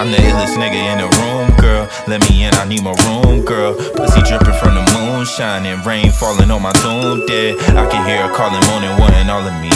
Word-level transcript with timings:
I'm 0.00 0.10
the 0.10 0.18
illest 0.18 0.58
nigga 0.58 0.74
in 0.74 0.98
the 0.98 1.08
room, 1.22 1.56
girl. 1.60 1.88
Let 2.08 2.20
me 2.28 2.44
in, 2.44 2.54
I 2.54 2.64
need 2.66 2.82
my 2.82 2.94
room, 3.06 3.44
girl. 3.44 3.74
Pussy 3.74 4.22
dripping 4.22 4.58
from 4.58 4.74
the 4.74 4.82
moon, 4.94 5.24
shining, 5.24 5.80
rain 5.82 6.10
falling 6.12 6.50
on 6.50 6.62
my 6.62 6.72
tomb, 6.72 7.26
dead. 7.26 7.58
I 7.76 7.88
can 7.88 8.06
hear 8.06 8.26
her 8.26 8.34
calling, 8.34 8.60
moaning, 8.66 8.98
wanting 8.98 9.30
all 9.30 9.46
of 9.46 9.54
me. 9.62 9.70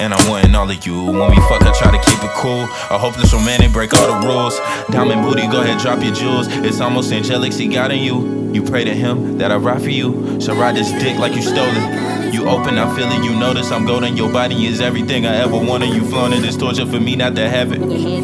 And 0.00 0.12
I'm 0.12 0.28
wanting 0.28 0.54
all 0.54 0.70
of 0.70 0.86
you. 0.86 1.02
When 1.04 1.30
we 1.30 1.36
fuck, 1.48 1.62
I 1.62 1.72
try 1.76 1.90
to 1.90 1.98
keep 2.04 2.22
it 2.22 2.30
cool. 2.36 2.64
A 2.90 2.98
hopeless 2.98 3.32
romantic, 3.32 3.72
break 3.72 3.94
all 3.94 4.20
the 4.20 4.26
rules. 4.26 4.58
Diamond 4.90 5.22
booty, 5.22 5.46
go 5.48 5.62
ahead, 5.62 5.78
drop 5.78 6.02
your 6.02 6.14
jewels. 6.14 6.46
It's 6.48 6.80
almost 6.80 7.10
angelic, 7.12 7.52
see 7.52 7.68
God 7.68 7.90
in 7.90 8.00
you. 8.00 8.52
You 8.52 8.62
pray 8.62 8.84
to 8.84 8.94
Him 8.94 9.38
that 9.38 9.50
I 9.50 9.56
ride 9.56 9.82
for 9.82 9.90
you. 9.90 10.40
So 10.40 10.54
ride 10.54 10.76
this 10.76 10.90
dick 11.02 11.18
like 11.18 11.34
you 11.34 11.42
stole 11.42 11.68
it. 11.68 12.17
You 12.32 12.46
open, 12.48 12.78
I 12.78 12.94
feel 12.94 13.10
it, 13.10 13.24
you 13.24 13.34
notice 13.38 13.70
I'm 13.70 13.84
golden. 13.86 14.16
Your 14.16 14.30
body 14.30 14.66
is 14.66 14.80
everything 14.80 15.26
I 15.26 15.36
ever 15.36 15.56
wanted. 15.56 15.94
You 15.94 16.04
flaunting 16.04 16.42
this 16.42 16.56
torture 16.56 16.86
for 16.86 17.00
me 17.00 17.16
not 17.16 17.34
to 17.36 17.48
have 17.48 17.72
it. 17.72 17.80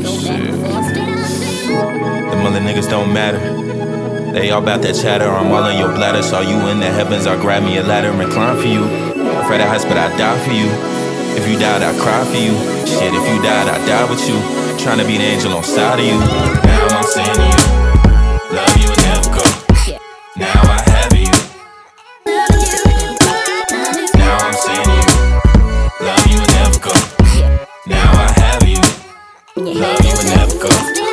Shit. 0.07 0.53
Them 2.31 2.47
other 2.47 2.61
niggas 2.61 2.89
don't 2.91 3.13
matter. 3.13 3.41
They 4.33 4.51
all 4.51 4.63
about 4.63 4.83
that 4.83 4.95
chatter. 4.95 5.29
I'm 5.29 5.51
all 5.53 5.67
in 5.67 5.79
your 5.79 5.95
bladder. 5.95 6.23
Saw 6.23 6.41
you 6.41 6.57
in 6.69 6.81
the 6.81 6.91
heavens. 6.91 7.27
I'll 7.27 7.41
grab 7.41 7.63
me 7.63 7.79
a 7.79 7.83
ladder 7.83 8.11
and 8.11 8.33
climb 8.33 8.61
for 8.61 8.67
you. 8.67 8.85
Afraid 9.41 9.61
of 9.61 9.69
heights, 9.69 9.85
but 9.85 9.97
I 9.97 10.15
die 10.17 10.39
for 10.45 10.53
you. 10.53 10.69
If 11.37 11.49
you 11.49 11.59
died, 11.59 11.83
I 11.83 11.93
cry 11.99 12.25
for 12.25 12.37
you. 12.37 12.55
Shit, 12.87 13.15
if 13.15 13.25
you 13.33 13.43
died, 13.43 13.69
I 13.69 13.79
die 13.87 14.11
with 14.11 14.27
you. 14.29 14.37
Trying 14.79 14.99
to 14.99 15.07
be 15.07 15.19
the 15.19 15.25
angel 15.25 15.53
on 15.53 15.65
side 15.65 15.99
of 15.99 16.05
you. 16.07 16.19
Now 16.19 16.99
I'm 16.99 17.05
saying 17.05 17.35
to 17.35 17.43
you, 17.43 17.84
Love 29.67 30.05
you 30.05 30.11
and 30.11 30.29
never 30.29 30.59
go. 30.59 31.04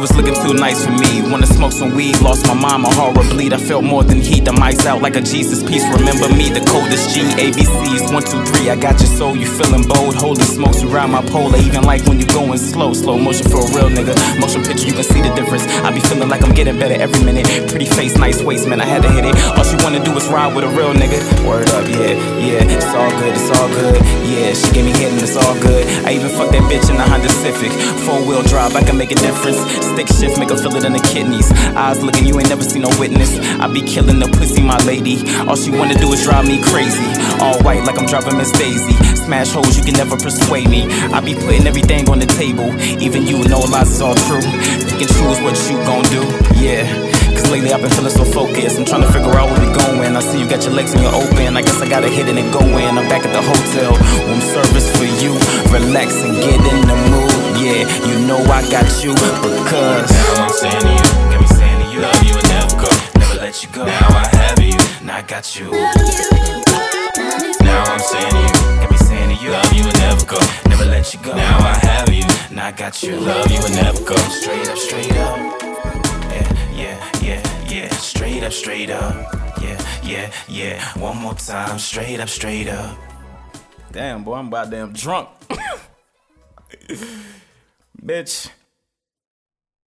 Was 0.00 0.16
looking 0.16 0.34
too 0.34 0.54
nice 0.54 0.82
for 0.84 0.92
me. 0.92 1.20
Wanna 1.30 1.46
smoke 1.46 1.72
some 1.72 1.94
weed, 1.94 2.18
lost 2.20 2.46
my 2.46 3.10
would 3.14 3.28
bleed. 3.28 3.52
I 3.52 3.58
felt 3.58 3.84
more 3.84 4.02
than 4.02 4.20
heat, 4.20 4.44
the 4.44 4.52
mics 4.52 4.86
out 4.86 5.02
like 5.02 5.16
a 5.16 5.20
Jesus 5.20 5.62
piece. 5.62 5.84
Remember 5.84 6.28
me, 6.32 6.48
the 6.48 6.64
coldest 6.64 7.14
G, 7.14 7.20
ABCs, 7.36 8.12
one, 8.12 8.22
two, 8.22 8.42
three. 8.52 8.70
I 8.70 8.76
got 8.76 8.98
your 8.98 9.10
soul, 9.12 9.36
you 9.36 9.46
feeling 9.46 9.84
bold, 9.86 10.14
holding 10.14 10.44
smokes 10.44 10.82
around 10.82 11.10
my 11.10 11.22
pole. 11.22 11.54
I 11.54 11.58
even 11.60 11.82
like 11.82 12.06
when 12.06 12.18
you 12.18 12.26
going 12.26 12.58
slow, 12.58 12.94
slow 12.94 13.18
motion 13.18 13.48
for 13.48 13.60
a 13.60 13.68
real 13.76 13.90
nigga. 13.92 14.16
Motion 14.40 14.62
picture, 14.62 14.86
you 14.86 14.94
can 14.94 15.04
see 15.04 15.20
the 15.20 15.32
difference. 15.34 15.66
I 15.84 15.92
be 15.92 16.00
feeling 16.00 16.28
like 16.28 16.42
I'm 16.42 16.54
getting 16.54 16.78
better 16.78 16.94
every 16.94 17.22
minute. 17.22 17.46
Pretty 17.68 17.86
face, 17.86 18.16
nice 18.16 18.42
waist, 18.42 18.66
man, 18.66 18.80
I 18.80 18.86
had 18.86 19.02
to 19.02 19.10
hit 19.10 19.24
it. 19.24 19.36
All 19.56 19.64
she 19.64 19.76
wanna 19.84 20.02
do 20.02 20.16
is 20.16 20.26
ride 20.28 20.54
with 20.54 20.64
a 20.64 20.68
real 20.68 20.94
nigga. 20.94 21.20
Word 21.46 21.68
up, 21.76 21.84
yeah, 21.88 22.16
yeah, 22.40 22.64
it's 22.64 22.92
all 22.96 23.10
good, 23.20 23.34
it's 23.36 23.50
all 23.58 23.68
good. 23.68 24.00
Yeah, 24.24 24.54
she 24.54 24.72
gave 24.72 24.84
me 24.86 24.92
and 25.04 25.20
it's 25.20 25.36
all 25.36 25.54
good. 25.60 25.84
I 26.06 26.12
even 26.14 26.30
fucked 26.30 26.52
that 26.52 26.64
bitch 26.70 26.88
in 26.88 26.96
the 26.96 27.04
Honda 27.04 27.28
Civic. 27.28 27.72
Four 28.06 28.24
wheel 28.24 28.42
drive, 28.42 28.76
I 28.76 28.82
can 28.82 28.96
make 28.96 29.10
a 29.12 29.18
difference. 29.18 29.60
Stick 29.90 30.06
shift, 30.06 30.38
make 30.38 30.50
her 30.50 30.56
feel 30.56 30.74
it 30.76 30.84
in 30.84 30.92
the 30.92 31.02
kidneys. 31.02 31.50
Eyes 31.74 32.02
looking, 32.02 32.24
you 32.26 32.38
ain't 32.38 32.48
never 32.48 32.62
seen 32.62 32.82
no 32.82 32.92
witness. 32.98 33.38
I 33.58 33.66
be 33.66 33.82
killing 33.82 34.20
the 34.20 34.28
pussy, 34.28 34.62
my 34.62 34.78
lady. 34.86 35.18
All 35.50 35.56
she 35.56 35.70
wanna 35.70 35.98
do 35.98 36.12
is 36.12 36.22
drive 36.22 36.46
me 36.46 36.62
crazy. 36.62 37.02
All 37.42 37.58
white 37.66 37.82
like 37.82 37.98
I'm 37.98 38.06
driving 38.06 38.36
Miss 38.38 38.52
Daisy. 38.52 38.94
Smash 39.18 39.50
hoes, 39.50 39.76
you 39.76 39.82
can 39.82 39.94
never 39.94 40.16
persuade 40.16 40.70
me. 40.70 40.86
I 41.10 41.20
be 41.20 41.34
putting 41.34 41.66
everything 41.66 42.08
on 42.08 42.18
the 42.20 42.26
table. 42.26 42.70
Even 43.02 43.26
you 43.26 43.42
know 43.50 43.60
lies 43.66 43.90
is 43.90 44.00
all 44.00 44.14
true. 44.14 44.40
Pick 44.86 45.02
and 45.02 45.10
choose 45.10 45.38
what 45.42 45.58
you 45.66 45.76
gon' 45.82 46.06
do, 46.14 46.22
yeah. 46.54 46.86
Cause 47.34 47.50
lately 47.50 47.72
I've 47.72 47.82
been 47.82 47.90
feeling 47.90 48.14
so 48.14 48.24
focused. 48.24 48.78
I'm 48.78 48.86
trying 48.86 49.02
to 49.02 49.10
figure 49.10 49.34
out 49.34 49.50
where 49.50 49.58
we 49.58 49.74
going. 49.74 50.14
I 50.14 50.20
see 50.20 50.38
you 50.38 50.48
got 50.48 50.62
your 50.62 50.72
legs 50.72 50.94
and 50.94 51.02
you're 51.02 51.14
open. 51.14 51.56
I 51.56 51.62
guess 51.62 51.82
I 51.82 51.88
gotta 51.88 52.08
hit 52.08 52.28
it 52.28 52.38
and 52.38 52.52
go 52.52 52.62
in. 52.62 52.94
I'm 52.94 53.08
back 53.10 53.26
at 53.26 53.32
the 53.34 53.42
hotel. 53.42 53.98
Room 54.30 54.40
service 54.54 54.86
for 54.94 55.06
you. 55.18 55.34
Relax 55.74 56.22
and 56.22 56.34
get 56.38 56.62
in 56.62 56.80
the 56.86 56.96
mood. 57.10 57.29
Yeah, 57.70 57.86
you 58.06 58.26
know 58.26 58.38
I 58.50 58.68
got 58.68 58.88
you 59.04 59.14
because 59.14 60.10
Now 60.10 60.44
I'm 60.44 60.50
saying 60.50 60.80
to 60.80 60.90
you, 60.90 61.02
got 61.30 61.40
me 61.40 61.46
saying 61.46 61.78
to 61.80 61.86
you, 61.94 62.00
love 62.00 62.22
you 62.26 62.34
and 62.34 62.48
never 62.48 62.76
go. 62.82 62.88
never 63.18 63.34
let 63.40 63.62
you 63.62 63.68
go. 63.70 63.84
Now 63.86 64.08
I 64.10 64.26
have 64.36 64.58
you. 64.60 64.78
Now 65.06 65.16
I 65.18 65.22
got 65.22 65.54
you. 65.56 65.70
Now 67.62 67.84
I'm 67.86 68.00
saying 68.00 68.30
to 68.34 68.40
you, 68.42 68.52
Got 68.80 68.90
me 68.90 68.96
saying 68.98 69.36
to 69.36 69.44
you, 69.44 69.50
love 69.52 69.72
you 69.72 69.84
and 69.84 69.98
never 70.00 70.24
go. 70.26 70.38
never 70.68 70.84
let 70.84 71.14
you 71.14 71.20
go. 71.20 71.36
Now 71.36 71.58
I 71.58 71.78
have 71.86 72.12
you. 72.12 72.24
Now 72.54 72.66
I 72.66 72.72
got 72.72 73.02
you. 73.04 73.16
Love 73.20 73.48
you 73.50 73.60
and 73.64 73.74
never 73.76 74.02
go. 74.04 74.16
Straight 74.16 74.68
up, 74.68 74.76
straight 74.76 75.16
up. 75.16 75.38
Yeah, 76.34 76.48
yeah, 76.74 77.10
yeah, 77.22 77.40
yeah. 77.70 77.88
Straight 77.94 78.42
up, 78.42 78.52
straight 78.52 78.90
up. 78.90 79.14
Yeah, 79.62 79.78
yeah, 80.02 80.32
yeah. 80.48 80.98
One 80.98 81.18
more 81.18 81.34
time. 81.34 81.78
Straight 81.78 82.18
up, 82.18 82.28
straight 82.28 82.68
up. 82.68 82.98
Damn, 83.92 84.24
boy, 84.24 84.34
I'm 84.34 84.48
about 84.48 84.70
damn 84.70 84.92
drunk. 84.92 85.28
Bitch. 88.00 88.50